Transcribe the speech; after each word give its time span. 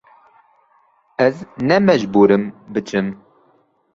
Ez 1.25 1.37
ne 1.67 1.77
mecbûr 1.87 2.29
im 2.35 2.43
biçim. 2.73 3.07